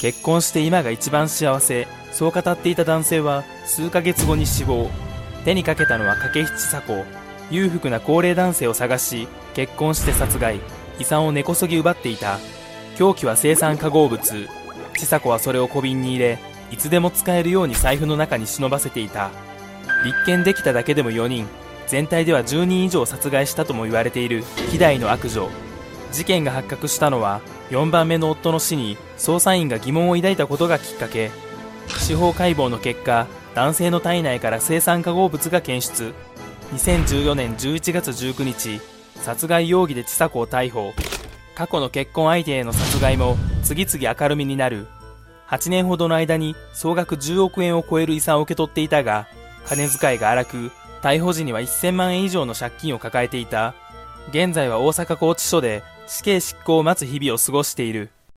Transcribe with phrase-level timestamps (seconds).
[0.00, 4.90] 結婚して今が一番幸せ、そう語っていた男性は数ヶ月後に死亡。
[5.44, 7.04] 手にかけたのは掛七佐子。
[7.50, 10.60] 裕福な高齢男性を探し、結婚して殺害。
[10.98, 12.38] 遺産を根こそぎ奪っていた。
[12.96, 14.48] 凶器は生産化合物。
[14.96, 16.38] 千佐子はそれを小瓶に入れ、
[16.70, 19.30] いつでも使えるように財布の中に忍ばせていた。
[20.04, 21.46] 立件できただけでも4人、
[21.86, 25.48] 全体では10人以上殺害したとも言われている希代の悪女。
[26.14, 27.40] 事件が発覚したのは
[27.70, 31.32] 4番目の夫の死に捜査員が疑問を抱いたことがきっかけ。
[31.88, 36.14] 司法解剖の結果男性の体内から生産化合物が検出。
[36.72, 38.80] 2014年11月19日
[39.16, 40.92] 殺害容疑で千佐子を逮捕。
[41.56, 44.86] 過去の結婚相手への殺害も次々明るみになる。
[45.48, 49.26] 8年ほどの間に総額10億円を超える遺産を受け取っていたが
[49.66, 50.70] 金遣いが荒く
[51.02, 53.74] 逮捕時には1000万円以上の借金を抱えていた。
[54.30, 58.10] 現在は大阪拘置所で死刑執行を待つ日々を過ごしている。